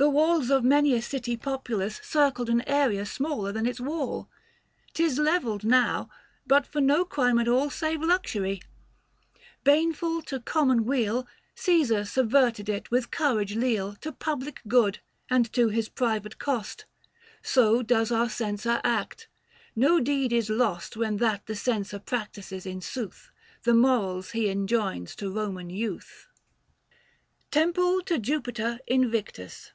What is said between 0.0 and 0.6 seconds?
The walls